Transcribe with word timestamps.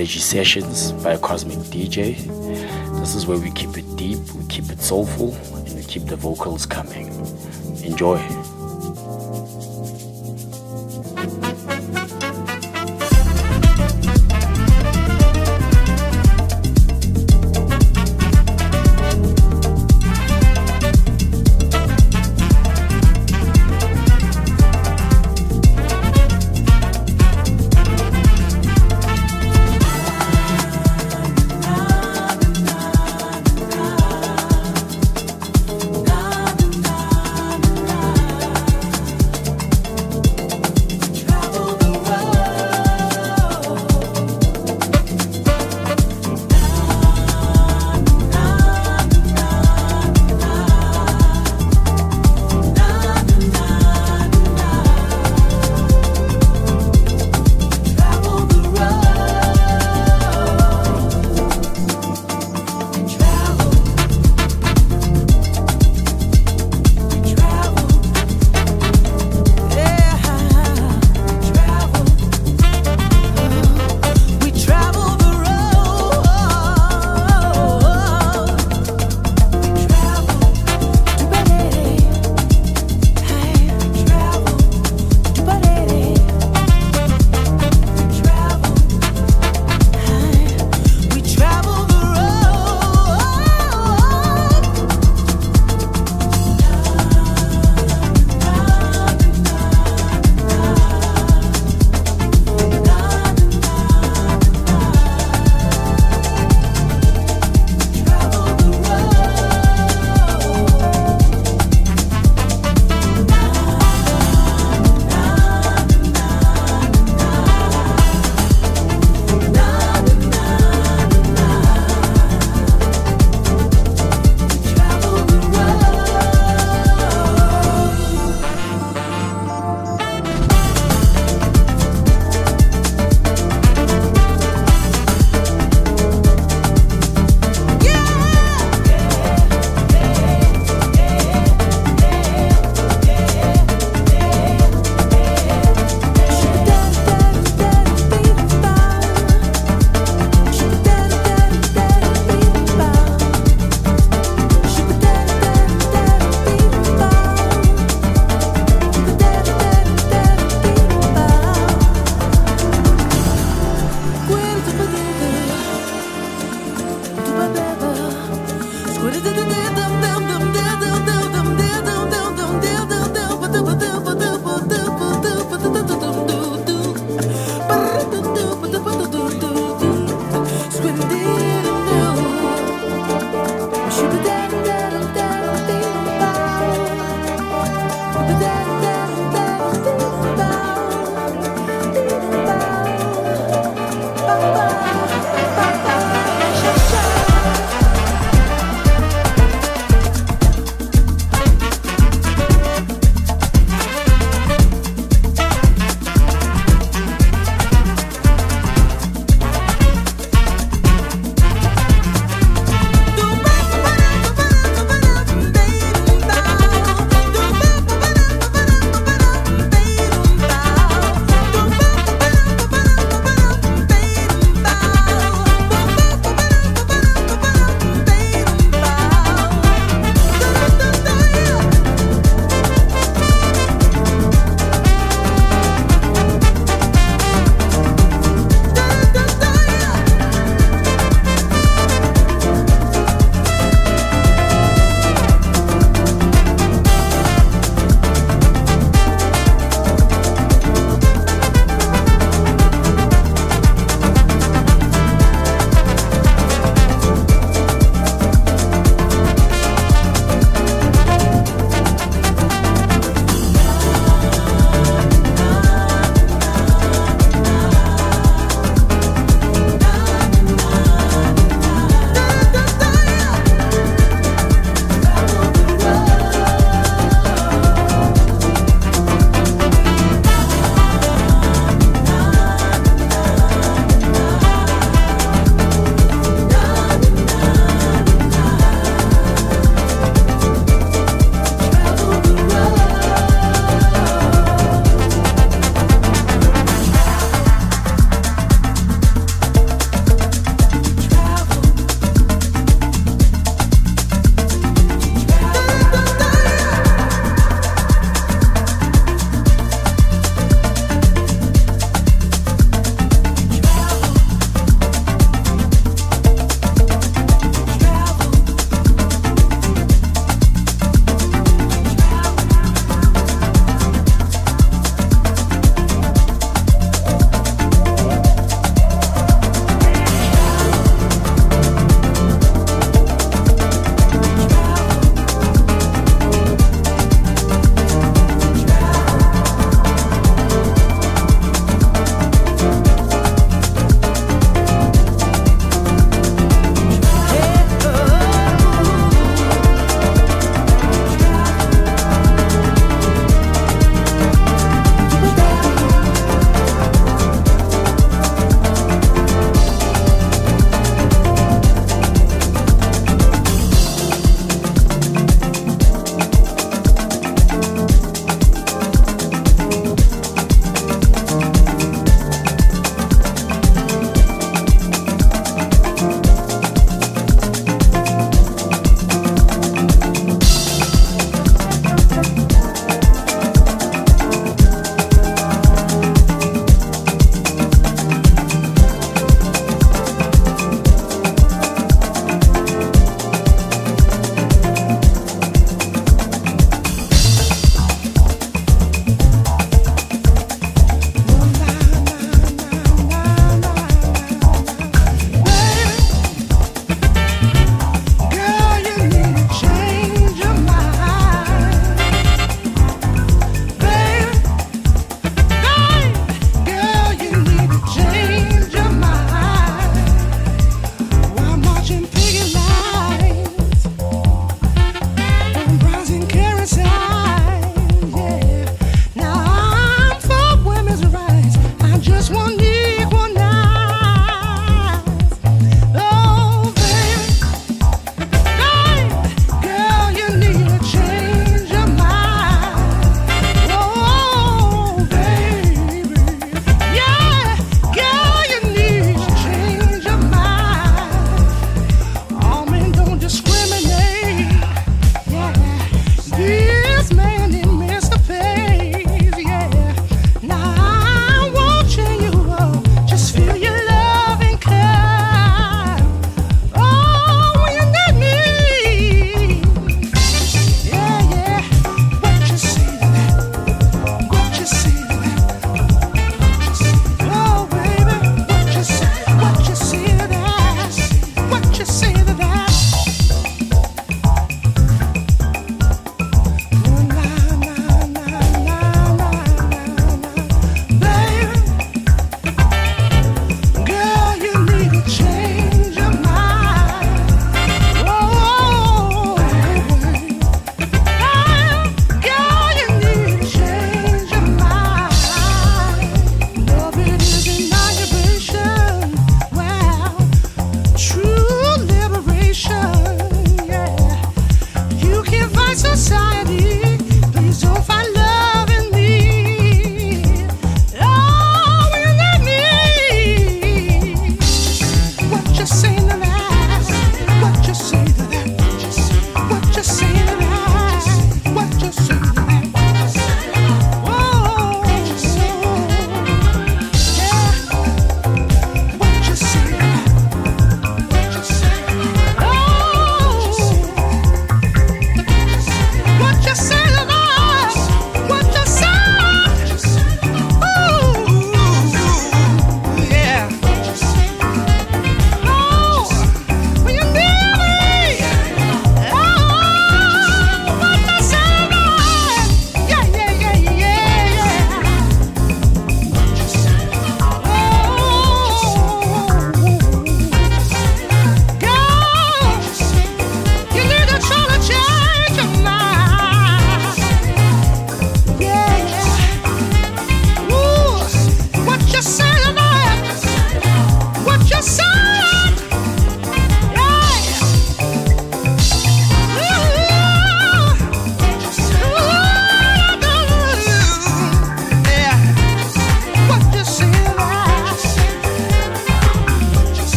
Allergy 0.00 0.18
Sessions 0.18 0.92
by 0.92 1.18
Cosmic 1.18 1.58
DJ. 1.58 2.16
This 3.00 3.14
is 3.14 3.26
where 3.26 3.36
we 3.36 3.50
keep 3.50 3.76
it 3.76 3.84
deep, 3.96 4.18
we 4.32 4.46
keep 4.46 4.70
it 4.70 4.80
soulful, 4.80 5.34
and 5.54 5.74
we 5.74 5.82
keep 5.82 6.06
the 6.06 6.16
vocals 6.16 6.64
coming. 6.64 7.08
Enjoy. 7.84 8.16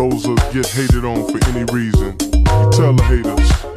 Those 0.00 0.22
that 0.22 0.50
get 0.54 0.66
hated 0.66 1.04
on 1.04 1.26
for 1.30 1.46
any 1.50 1.64
reason. 1.64 2.16
You 2.22 2.70
tell 2.72 2.94
the 2.94 3.04
haters. 3.06 3.69